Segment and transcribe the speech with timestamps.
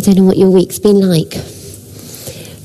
[0.00, 1.32] I don't know what your week's been like,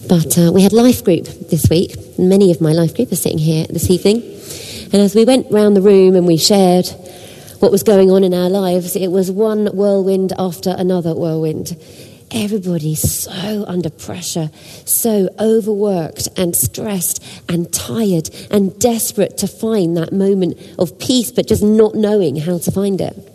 [0.07, 1.97] but uh, we had life group this week.
[2.17, 4.21] Many of my life group are sitting here this evening.
[4.93, 6.87] And as we went round the room and we shared
[7.59, 11.75] what was going on in our lives, it was one whirlwind after another whirlwind.
[12.31, 14.49] Everybody's so under pressure,
[14.85, 21.49] so overworked and stressed and tired and desperate to find that moment of peace, but
[21.49, 23.34] just not knowing how to find it.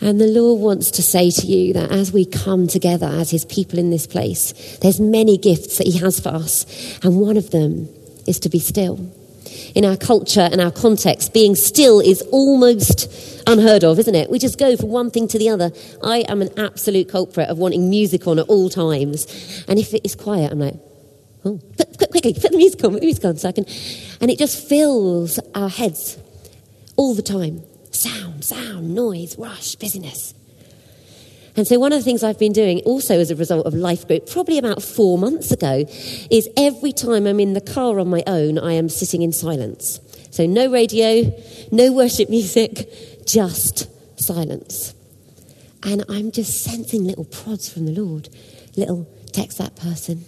[0.00, 3.44] And the Lord wants to say to you that as we come together as His
[3.44, 6.66] people in this place, there's many gifts that He has for us,
[7.02, 7.88] and one of them
[8.26, 9.12] is to be still.
[9.74, 14.28] In our culture and our context, being still is almost unheard of, isn't it?
[14.30, 15.70] We just go from one thing to the other.
[16.02, 19.64] I am an absolute culprit of wanting music on at all times.
[19.68, 20.74] And if it is quiet, I'm like,
[21.44, 23.66] oh, put, quickly, put the music on, put the music on so I can.
[24.20, 26.18] And it just fills our heads
[26.96, 27.62] all the time
[27.96, 30.34] sound, sound, noise, rush, busyness.
[31.56, 34.06] And so, one of the things I've been doing, also as a result of Life
[34.06, 35.86] Group, probably about four months ago,
[36.30, 40.00] is every time I'm in the car on my own, I am sitting in silence.
[40.30, 41.32] So, no radio,
[41.72, 43.88] no worship music, just
[44.20, 44.94] silence.
[45.82, 48.28] And I'm just sensing little prods from the Lord.
[48.76, 50.26] Little text that person,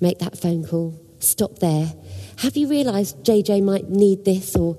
[0.00, 1.92] make that phone call, stop there.
[2.38, 4.54] Have you realized JJ might need this?
[4.54, 4.76] Or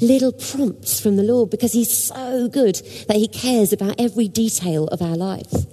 [0.00, 2.76] little prompts from the Lord because He's so good
[3.08, 5.66] that He cares about every detail of our lives.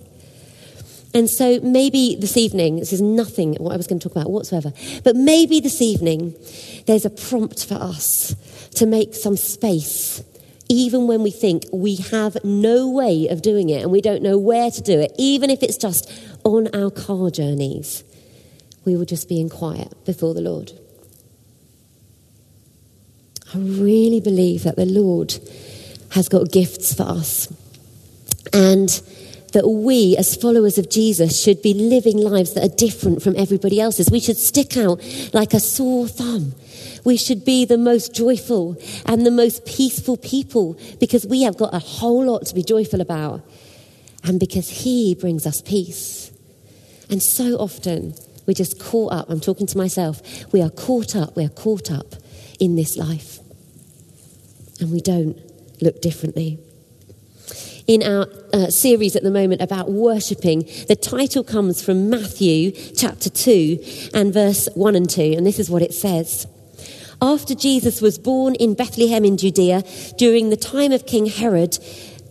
[1.15, 4.31] And so maybe this evening, this is nothing what I was going to talk about
[4.31, 6.35] whatsoever, but maybe this evening
[6.87, 8.35] there's a prompt for us
[8.75, 10.23] to make some space,
[10.69, 14.39] even when we think we have no way of doing it and we don't know
[14.39, 16.11] where to do it, even if it's just
[16.43, 18.03] on our car journeys,
[18.83, 20.71] we will just be in quiet before the Lord.
[23.53, 25.37] I really believe that the Lord
[26.11, 27.51] has got gifts for us.
[28.51, 28.89] And
[29.53, 33.79] that we, as followers of Jesus, should be living lives that are different from everybody
[33.79, 34.09] else's.
[34.11, 34.99] We should stick out
[35.31, 36.55] like a sore thumb.
[37.05, 41.73] We should be the most joyful and the most peaceful people because we have got
[41.73, 43.41] a whole lot to be joyful about
[44.23, 46.31] and because He brings us peace.
[47.09, 48.15] And so often
[48.47, 49.29] we're just caught up.
[49.29, 50.51] I'm talking to myself.
[50.51, 51.35] We are caught up.
[51.35, 52.15] We are caught up
[52.59, 53.42] in this life
[54.83, 55.37] and we don't
[55.81, 56.59] look differently.
[57.87, 63.29] In our uh, series at the moment about worshipping, the title comes from Matthew chapter
[63.29, 66.47] 2 and verse 1 and 2, and this is what it says.
[67.21, 69.83] After Jesus was born in Bethlehem in Judea
[70.17, 71.77] during the time of King Herod,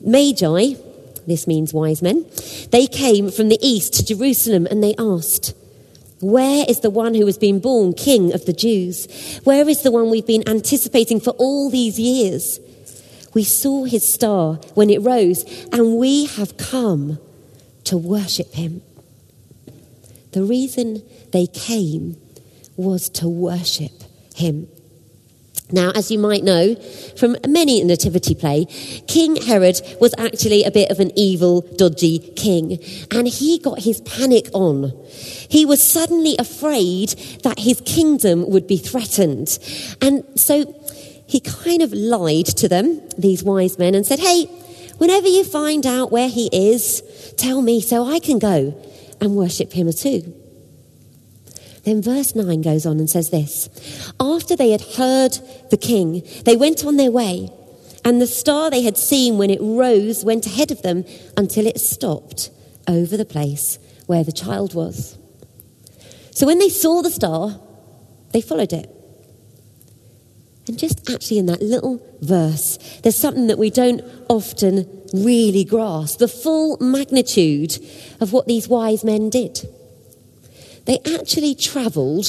[0.00, 0.74] Magi,
[1.26, 2.26] this means wise men,
[2.70, 5.54] they came from the east to Jerusalem and they asked,
[6.22, 9.40] where is the one who has been born King of the Jews?
[9.42, 12.60] Where is the one we've been anticipating for all these years?
[13.34, 17.18] We saw his star when it rose, and we have come
[17.84, 18.82] to worship him.
[20.30, 21.02] The reason
[21.32, 22.16] they came
[22.76, 24.04] was to worship
[24.34, 24.68] him.
[25.72, 26.74] Now, as you might know
[27.16, 28.66] from many nativity play,
[29.06, 32.78] King Herod was actually a bit of an evil, dodgy king,
[33.10, 34.92] and he got his panic on.
[35.48, 37.10] He was suddenly afraid
[37.42, 39.58] that his kingdom would be threatened.
[40.00, 40.74] And so
[41.26, 44.44] he kind of lied to them, these wise men, and said, Hey,
[44.98, 47.02] whenever you find out where he is,
[47.36, 48.74] tell me so I can go
[49.20, 50.41] and worship him too.
[51.84, 55.38] Then verse 9 goes on and says this After they had heard
[55.70, 57.50] the king, they went on their way,
[58.04, 61.04] and the star they had seen when it rose went ahead of them
[61.36, 62.50] until it stopped
[62.88, 65.18] over the place where the child was.
[66.30, 67.60] So when they saw the star,
[68.32, 68.88] they followed it.
[70.68, 76.18] And just actually in that little verse, there's something that we don't often really grasp
[76.18, 77.78] the full magnitude
[78.20, 79.68] of what these wise men did
[80.84, 82.26] they actually travelled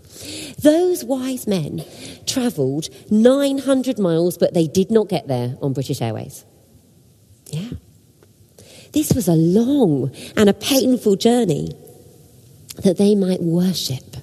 [0.62, 1.84] Those wise men
[2.24, 6.46] travelled 900 miles, but they did not get there on British Airways.
[7.48, 7.72] Yeah.
[8.92, 11.74] This was a long and a painful journey
[12.82, 14.16] that they might worship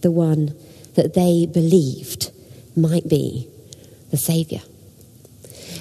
[0.00, 0.54] the one
[0.98, 2.32] that they believed
[2.76, 3.48] might be
[4.10, 4.60] the Saviour.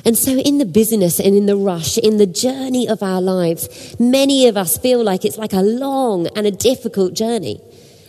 [0.06, 4.00] And so, in the busyness and in the rush, in the journey of our lives,
[4.00, 7.60] many of us feel like it's like a long and a difficult journey.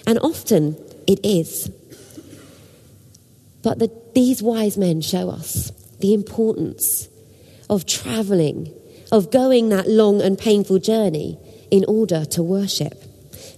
[0.07, 0.77] And often
[1.07, 1.71] it is.
[3.63, 7.09] But the, these wise men show us the importance
[7.71, 8.71] of traveling,
[9.11, 11.39] of going that long and painful journey
[11.71, 13.08] in order to worship.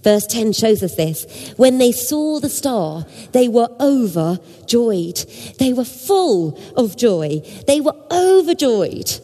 [0.03, 1.53] Verse 10 shows us this.
[1.57, 5.17] When they saw the star, they were overjoyed.
[5.59, 7.41] They were full of joy.
[7.67, 9.19] They were overjoyed.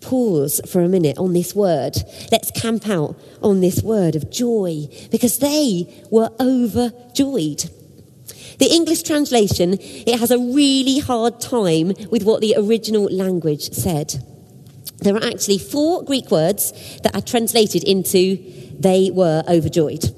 [0.00, 1.96] Pause for a minute on this word.
[2.32, 7.70] Let's camp out on this word of joy because they were overjoyed.
[8.58, 14.22] The English translation, it has a really hard time with what the original language said.
[14.98, 18.36] There are actually four Greek words that are translated into
[18.80, 20.14] they were overjoyed.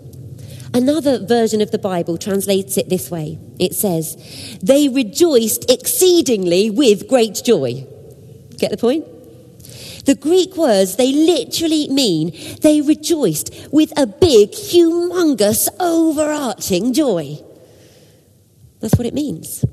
[0.75, 4.17] Another version of the Bible translates it this way it says,
[4.63, 7.87] They rejoiced exceedingly with great joy.
[8.59, 9.05] Get the point?
[10.05, 17.39] The Greek words, they literally mean they rejoiced with a big, humongous, overarching joy.
[18.81, 19.65] That's what it means.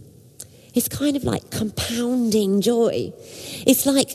[0.75, 3.12] It's kind of like compounding joy.
[3.65, 4.12] It's like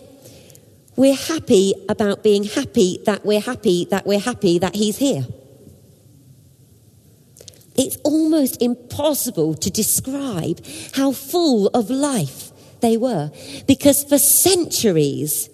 [0.96, 5.26] we're happy about being happy that we're happy that we're happy that He's here.
[7.76, 10.64] It's almost impossible to describe
[10.94, 13.32] how full of life they were
[13.66, 15.48] because for centuries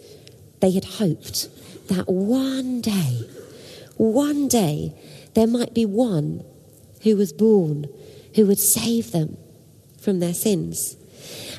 [0.61, 1.49] they had hoped
[1.89, 3.29] that one day,
[3.97, 4.95] one day,
[5.35, 6.45] there might be one
[7.03, 7.87] who was born
[8.35, 9.37] who would save them
[10.01, 10.97] from their sins.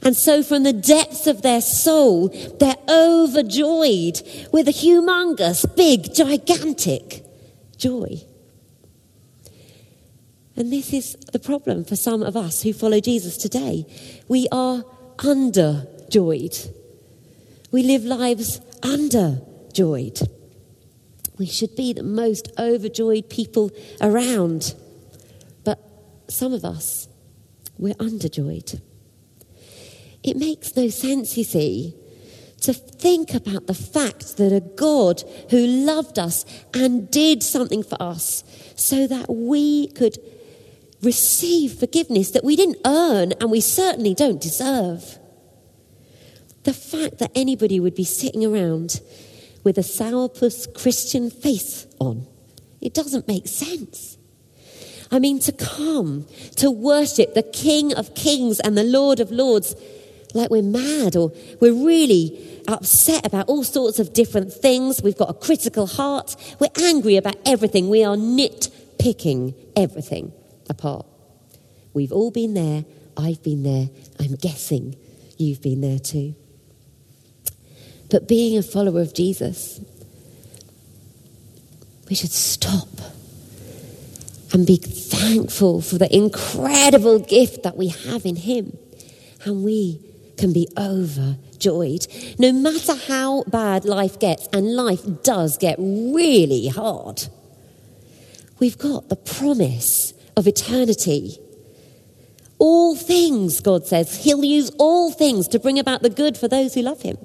[0.03, 2.29] And so, from the depths of their soul,
[2.59, 4.21] they're overjoyed
[4.51, 7.23] with a humongous, big, gigantic
[7.77, 8.21] joy.
[10.55, 13.85] And this is the problem for some of us who follow Jesus today.
[14.27, 14.83] We are
[15.17, 16.73] underjoyed.
[17.71, 20.27] We live lives underjoyed.
[21.37, 23.71] We should be the most overjoyed people
[24.01, 24.75] around.
[25.63, 25.79] But
[26.27, 27.07] some of us,
[27.77, 28.81] we're underjoyed.
[30.23, 31.95] It makes no sense, you see,
[32.62, 38.01] to think about the fact that a God who loved us and did something for
[38.01, 38.44] us
[38.75, 40.19] so that we could
[41.01, 45.18] receive forgiveness that we didn't earn and we certainly don't deserve.
[46.63, 49.01] The fact that anybody would be sitting around
[49.63, 52.27] with a sourpuss Christian face on,
[52.79, 54.19] it doesn't make sense.
[55.12, 56.27] I mean, to come
[56.57, 59.75] to worship the King of Kings and the Lord of Lords
[60.33, 65.01] like we're mad or we're really upset about all sorts of different things.
[65.01, 66.36] We've got a critical heart.
[66.60, 67.89] We're angry about everything.
[67.89, 70.31] We are nitpicking everything
[70.69, 71.06] apart.
[71.94, 72.86] We've all been there.
[73.18, 73.89] I've been there.
[74.19, 74.95] I'm guessing
[75.38, 76.36] you've been there too.
[78.10, 79.80] But being a follower of Jesus,
[82.10, 82.89] we should stop
[84.54, 88.78] and be thankful for the incredible gift that we have in Him.
[89.45, 90.00] And we
[90.38, 92.07] can be overjoyed.
[92.39, 97.28] No matter how bad life gets, and life does get really hard,
[98.60, 101.38] we've got the promise of eternity.
[102.57, 106.73] All things, God says, He'll use all things to bring about the good for those
[106.73, 107.18] who love Him.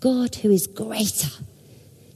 [0.00, 1.30] God, who is greater,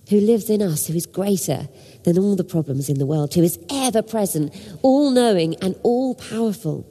[0.08, 1.68] who lives in us, who is greater
[2.04, 6.14] than all the problems in the world, who is ever present, all knowing, and all
[6.14, 6.86] powerful.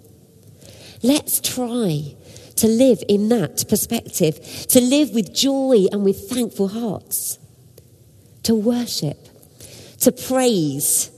[1.01, 2.15] Let's try
[2.57, 7.39] to live in that perspective, to live with joy and with thankful hearts,
[8.43, 9.17] to worship,
[9.99, 11.09] to praise,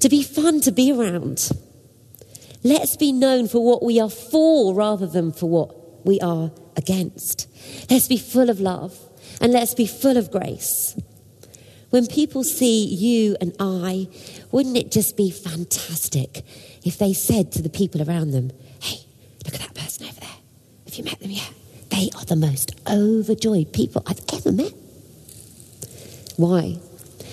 [0.00, 1.50] to be fun to be around.
[2.62, 7.48] Let's be known for what we are for rather than for what we are against.
[7.88, 8.98] Let's be full of love
[9.40, 11.00] and let's be full of grace.
[11.88, 14.08] When people see you and I,
[14.50, 16.44] wouldn't it just be fantastic
[16.84, 18.50] if they said to the people around them,
[19.44, 20.28] Look at that person over there.
[20.92, 21.50] Have you met them yet?
[21.88, 24.74] They are the most overjoyed people I've ever met.
[26.36, 26.80] Why?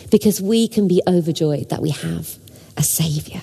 [0.10, 2.38] Because we can be overjoyed that we have
[2.78, 3.42] a Saviour.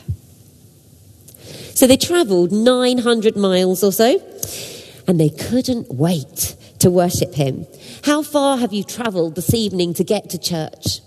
[1.75, 4.19] So they travelled 900 miles or so,
[5.07, 7.67] and they couldn't wait to worship Him.
[8.05, 11.01] How far have you travelled this evening to get to church?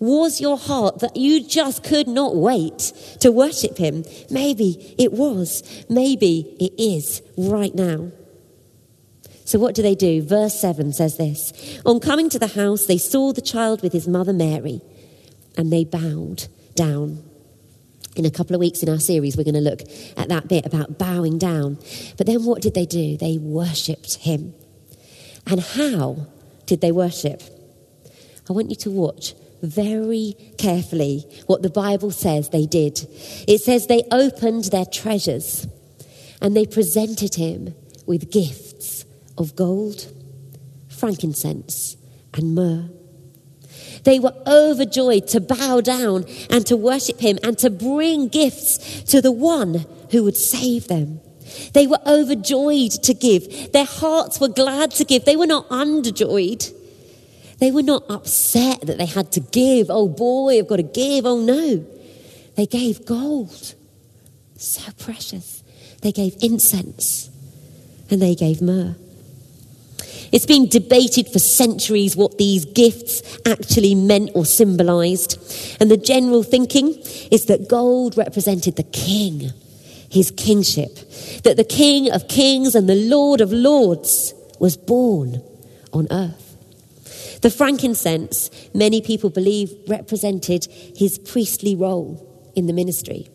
[0.00, 4.04] Was your heart that you just could not wait to worship Him?
[4.30, 5.62] Maybe it was.
[5.88, 8.10] Maybe it is right now.
[9.52, 10.22] So, what do they do?
[10.22, 14.08] Verse 7 says this On coming to the house, they saw the child with his
[14.08, 14.80] mother Mary,
[15.58, 17.22] and they bowed down
[18.16, 19.82] In a couple of weeks in our series, we're going to look
[20.16, 21.76] at that bit about bowing down.
[22.16, 23.18] But then what did they do?
[23.18, 24.54] They worshipped him.
[25.46, 26.28] And how
[26.64, 27.42] did they worship?
[28.48, 33.06] I want you to watch very carefully what the Bible says they did.
[33.46, 35.66] It says they opened their treasures
[36.40, 37.74] and they presented him
[38.06, 38.71] with gifts
[39.38, 40.12] of gold,
[40.88, 41.96] frankincense,
[42.34, 42.88] and myrrh.
[44.04, 49.20] They were overjoyed to bow down and to worship him and to bring gifts to
[49.20, 51.20] the one who would save them.
[51.72, 53.72] They were overjoyed to give.
[53.72, 55.24] Their hearts were glad to give.
[55.24, 56.72] They were not underjoyed.
[57.58, 59.86] They were not upset that they had to give.
[59.88, 61.26] Oh boy, I've got to give.
[61.26, 61.86] Oh no.
[62.56, 63.74] They gave gold.
[64.56, 65.62] So precious.
[66.00, 67.30] They gave incense
[68.10, 68.96] and they gave myrrh.
[70.32, 75.36] It's been debated for centuries what these gifts actually meant or symbolized.
[75.78, 76.94] And the general thinking
[77.30, 79.50] is that gold represented the king,
[80.10, 80.94] his kingship,
[81.44, 85.42] that the king of kings and the lord of lords was born
[85.92, 87.40] on earth.
[87.42, 93.28] The frankincense, many people believe, represented his priestly role in the ministry,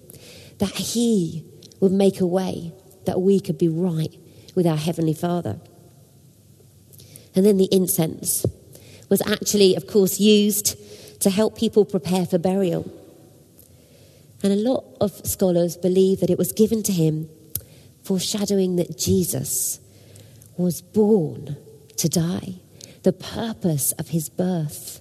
[0.57, 1.45] that he
[1.79, 2.73] would make a way
[3.05, 4.15] that we could be right
[4.55, 5.59] with our Heavenly Father.
[7.37, 8.45] And then the incense
[9.09, 10.75] was actually, of course, used
[11.21, 12.91] to help people prepare for burial.
[14.43, 17.29] And a lot of scholars believe that it was given to him
[18.03, 19.79] foreshadowing that Jesus
[20.57, 21.55] was born
[21.97, 22.55] to die
[23.07, 24.99] the purpose of his birth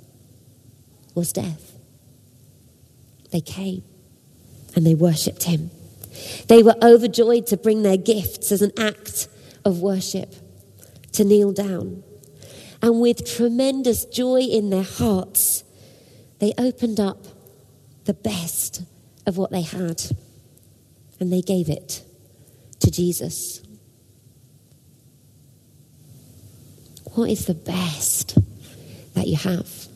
[1.17, 1.73] was death.
[3.33, 3.83] They came
[4.77, 5.73] and they worshipped him.
[6.47, 9.27] They were overjoyed to bring their gifts as an act
[9.65, 10.35] of worship,
[11.15, 12.05] to kneel down.
[12.83, 15.65] And with tremendous joy in their hearts,
[16.39, 17.25] they opened up
[18.05, 18.83] the best
[19.27, 20.03] of what they had
[21.19, 22.05] and they gave it
[22.81, 23.63] to Jesus.
[27.15, 28.37] What is the best
[29.15, 29.87] that you have?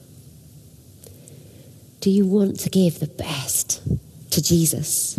[2.01, 3.83] Do you want to give the best
[4.31, 5.19] to Jesus?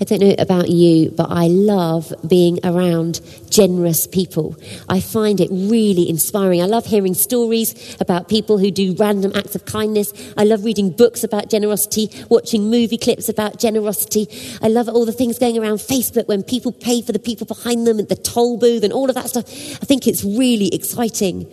[0.00, 4.56] I don't know about you, but I love being around generous people.
[4.88, 6.60] I find it really inspiring.
[6.60, 10.12] I love hearing stories about people who do random acts of kindness.
[10.36, 14.26] I love reading books about generosity, watching movie clips about generosity.
[14.60, 17.86] I love all the things going around Facebook when people pay for the people behind
[17.86, 19.44] them at the toll booth and all of that stuff.
[19.46, 21.46] I think it's really exciting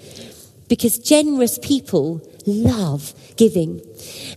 [0.72, 3.82] because generous people love giving.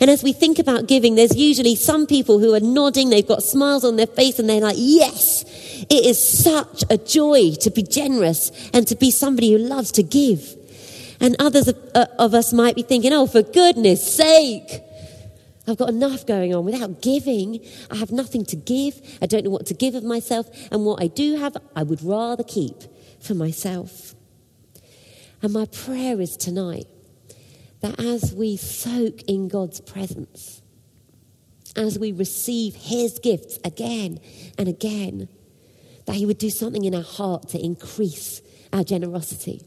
[0.01, 3.45] And as we think about giving, there's usually some people who are nodding, they've got
[3.45, 5.45] smiles on their face, and they're like, Yes,
[5.89, 10.03] it is such a joy to be generous and to be somebody who loves to
[10.03, 10.57] give.
[11.21, 14.83] And others of, uh, of us might be thinking, Oh, for goodness sake.
[15.69, 16.65] I've got enough going on.
[16.65, 19.01] Without giving, I have nothing to give.
[19.23, 20.51] I don't know what to give of myself.
[20.73, 22.83] And what I do have, I would rather keep
[23.21, 24.14] for myself.
[25.45, 26.87] And my prayer is tonight
[27.83, 30.63] that as we soak in God's presence,
[31.77, 34.21] as we receive His gifts again
[34.57, 35.29] and again,
[36.07, 38.41] that He would do something in our heart to increase
[38.73, 39.61] our generosity.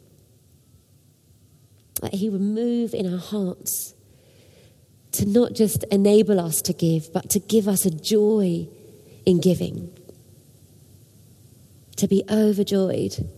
[2.02, 3.94] That He would move in our hearts
[5.12, 8.68] to not just enable us to give, but to give us a joy
[9.28, 9.96] in giving.
[11.98, 13.30] To be overjoyed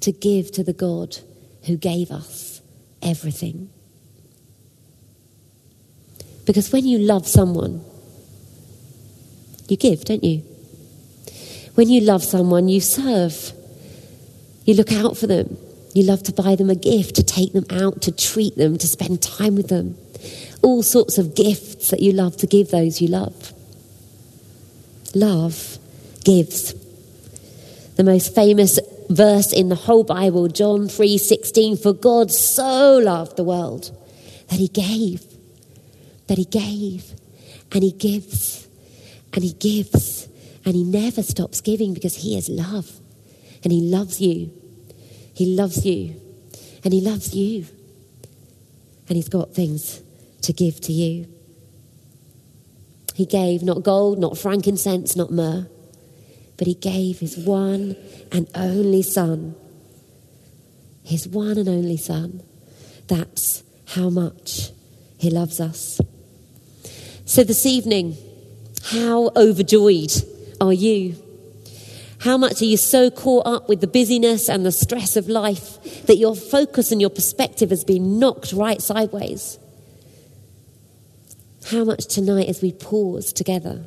[0.00, 1.18] to give to the God
[1.66, 2.60] who gave us
[3.02, 3.70] everything.
[6.46, 7.82] Because when you love someone,
[9.68, 10.42] you give, don't you?
[11.74, 13.52] When you love someone, you serve.
[14.64, 15.56] You look out for them.
[15.94, 18.86] You love to buy them a gift, to take them out, to treat them, to
[18.86, 19.96] spend time with them.
[20.62, 23.52] All sorts of gifts that you love to give those you love.
[25.14, 25.78] Love
[26.24, 26.74] gives.
[27.96, 33.44] The most famous verse in the whole Bible, John 3:16, for God so loved the
[33.44, 33.90] world
[34.48, 35.24] that he gave,
[36.26, 37.14] that he gave,
[37.72, 38.66] and he gives,
[39.32, 40.28] and he gives,
[40.64, 43.00] and he never stops giving because he is love.
[43.62, 44.52] And he loves you.
[45.34, 46.20] He loves you.
[46.84, 47.66] And he loves you.
[49.08, 50.02] And he's got things
[50.42, 51.26] to give to you.
[53.14, 55.66] He gave not gold, not frankincense, not myrrh
[56.56, 57.96] but he gave his one
[58.30, 59.54] and only son.
[61.02, 62.42] His one and only son.
[63.08, 64.70] That's how much
[65.18, 66.00] he loves us.
[67.24, 68.16] So this evening,
[68.84, 70.12] how overjoyed
[70.60, 71.16] are you?
[72.20, 76.06] How much are you so caught up with the busyness and the stress of life
[76.06, 79.58] that your focus and your perspective has been knocked right sideways?
[81.66, 83.84] How much tonight as we pause together,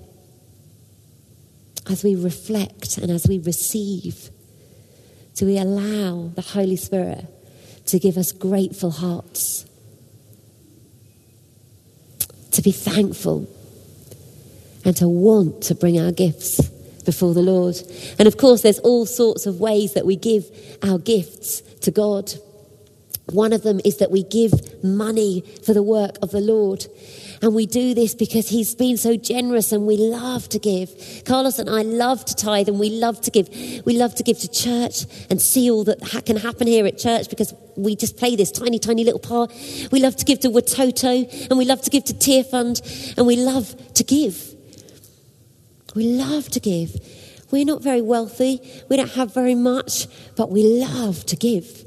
[1.90, 4.30] as we reflect and as we receive,
[5.36, 7.26] do we allow the Holy Spirit
[7.86, 9.66] to give us grateful hearts?
[12.52, 13.48] To be thankful
[14.84, 16.60] and to want to bring our gifts
[17.06, 17.76] before the Lord.
[18.18, 20.46] And of course, there's all sorts of ways that we give
[20.84, 22.34] our gifts to God.
[23.32, 26.86] One of them is that we give money for the work of the Lord.
[27.42, 30.90] And we do this because he's been so generous and we love to give.
[31.26, 33.50] Carlos and I love to tithe and we love to give.
[33.86, 37.30] We love to give to church and see all that can happen here at church
[37.30, 39.52] because we just play this tiny, tiny little part.
[39.92, 43.36] We love to give to Watoto and we love to give to Tearfund and we
[43.36, 44.56] love to give.
[45.96, 46.96] We love to give.
[47.52, 48.62] We're not very wealthy.
[48.90, 51.87] We don't have very much, but we love to give.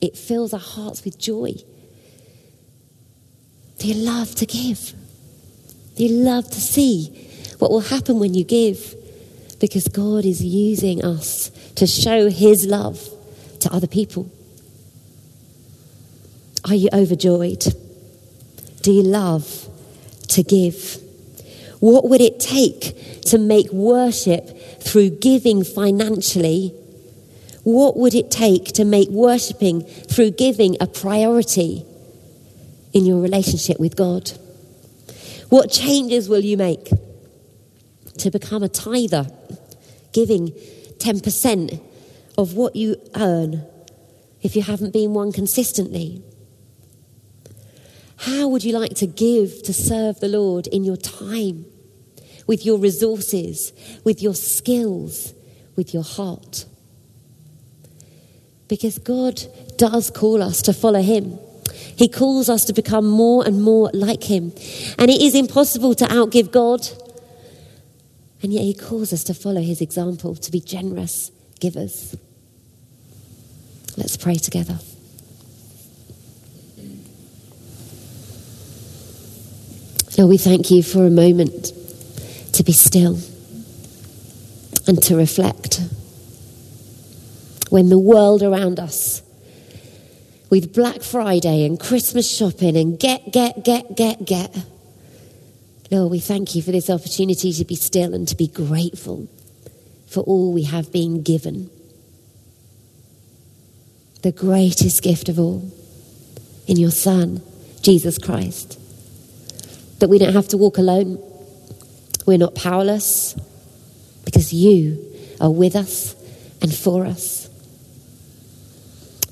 [0.00, 1.54] It fills our hearts with joy.
[3.78, 4.92] Do you love to give?
[5.96, 7.28] Do you love to see
[7.58, 8.94] what will happen when you give?
[9.60, 13.00] Because God is using us to show His love
[13.60, 14.30] to other people.
[16.64, 17.64] Are you overjoyed?
[18.82, 19.68] Do you love
[20.28, 20.98] to give?
[21.80, 26.74] What would it take to make worship through giving financially
[27.68, 31.84] what would it take to make worshipping through giving a priority
[32.94, 34.32] in your relationship with God?
[35.50, 36.88] What changes will you make
[38.18, 39.30] to become a tither,
[40.14, 41.80] giving 10%
[42.38, 43.66] of what you earn
[44.40, 46.22] if you haven't been one consistently?
[48.16, 51.66] How would you like to give to serve the Lord in your time,
[52.46, 55.34] with your resources, with your skills,
[55.76, 56.64] with your heart?
[58.68, 59.42] Because God
[59.76, 61.38] does call us to follow Him.
[61.96, 64.52] He calls us to become more and more like Him.
[64.98, 66.86] And it is impossible to outgive God.
[68.42, 72.16] And yet He calls us to follow His example, to be generous givers.
[73.96, 74.78] Let's pray together.
[80.16, 81.72] Lord, we thank you for a moment
[82.52, 83.18] to be still
[84.88, 85.80] and to reflect
[87.70, 89.22] when the world around us,
[90.50, 94.56] with Black Friday and Christmas shopping and get, get, get, get, get,
[95.90, 99.26] Lord, we thank you for this opportunity to be still and to be grateful
[100.06, 101.70] for all we have been given.
[104.22, 105.70] The greatest gift of all
[106.66, 107.40] in your Son,
[107.80, 108.78] Jesus Christ.
[110.00, 111.22] That we don't have to walk alone.
[112.26, 113.34] We're not powerless
[114.26, 116.14] because you are with us
[116.60, 117.48] and for us.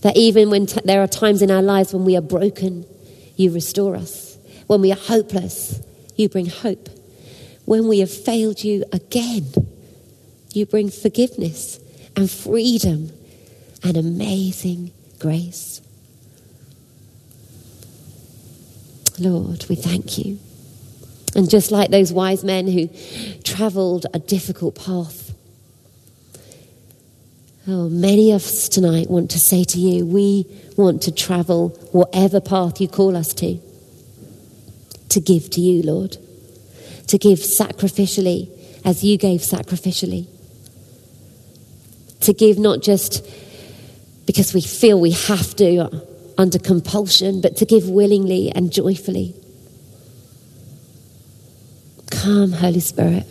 [0.07, 2.87] That even when t- there are times in our lives when we are broken,
[3.35, 4.39] you restore us.
[4.69, 5.81] When we are hopeless,
[6.15, 6.89] you bring hope.
[7.65, 9.47] When we have failed you again,
[10.53, 11.81] you bring forgiveness
[12.15, 13.11] and freedom
[13.83, 15.81] and amazing grace.
[19.19, 20.39] Lord, we thank you.
[21.35, 22.91] And just like those wise men who
[23.43, 25.26] traveled a difficult path,
[27.69, 32.41] Oh, many of us tonight want to say to you, we want to travel whatever
[32.41, 33.59] path you call us to,
[35.09, 36.17] to give to you, Lord,
[37.09, 38.49] to give sacrificially
[38.85, 40.29] as you gave sacrificially,
[42.21, 43.27] to give not just
[44.27, 45.91] because we feel we have to
[46.39, 49.35] under compulsion, but to give willingly and joyfully.
[52.13, 53.27] Come, Holy Spirit.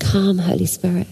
[0.00, 1.06] Come, Holy Spirit.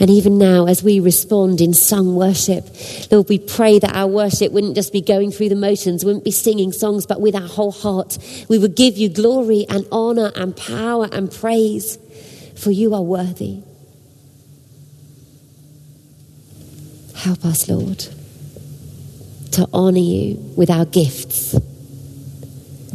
[0.00, 2.64] And even now, as we respond in sung worship,
[3.12, 6.30] Lord, we pray that our worship wouldn't just be going through the motions, wouldn't be
[6.30, 8.16] singing songs, but with our whole heart.
[8.48, 11.98] We would give you glory and honor and power and praise,
[12.56, 13.62] for you are worthy.
[17.14, 17.98] Help us, Lord,
[19.52, 21.52] to honor you with our gifts,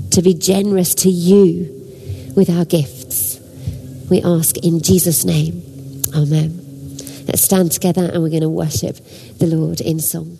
[0.09, 3.39] to be generous to you with our gifts.
[4.09, 5.61] We ask in Jesus' name.
[6.15, 6.64] Amen.
[7.27, 8.97] Let's stand together and we're going to worship
[9.39, 10.39] the Lord in song.